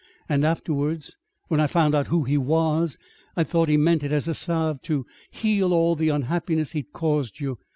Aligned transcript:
And 0.27 0.43
afterwards, 0.43 1.15
when 1.47 1.59
I 1.59 1.67
found 1.67 1.93
out 1.93 2.07
who 2.07 2.23
he 2.23 2.35
was, 2.35 2.97
I 3.37 3.43
thought 3.43 3.69
he 3.69 3.77
meant 3.77 4.01
it 4.01 4.11
as 4.11 4.27
a 4.27 4.33
salve 4.33 4.81
to 4.81 5.05
heal 5.29 5.73
all 5.75 5.95
the 5.95 6.09
unhappiness 6.09 6.71
he'd 6.71 6.91
caused 6.91 7.39
you. 7.39 7.59